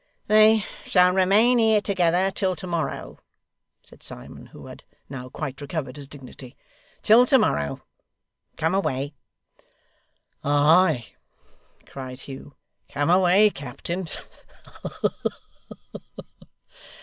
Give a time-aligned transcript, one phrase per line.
[0.25, 3.19] 'They shall remain here together till to morrow,'
[3.83, 6.57] said Simon, who had now quite recovered his dignity
[7.03, 7.83] 'till to morrow.
[8.57, 9.13] Come away!'
[10.43, 11.13] 'Ay!'
[11.85, 12.55] cried Hugh.
[12.89, 14.07] 'Come away, captain.